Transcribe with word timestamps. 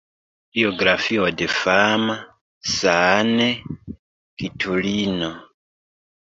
Biografio 0.57 1.27
de 1.41 1.47
fama 1.57 2.15
sanktulino. 2.77 5.31